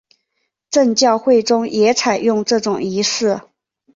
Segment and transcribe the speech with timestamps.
[0.71, 3.39] 正教会中也采用这种仪式。